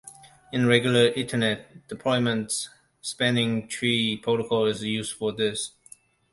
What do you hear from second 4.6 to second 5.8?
is used for this.